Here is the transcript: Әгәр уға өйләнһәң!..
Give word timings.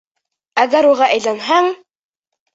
Әгәр 0.63 0.87
уға 0.93 1.11
өйләнһәң!.. 1.19 1.71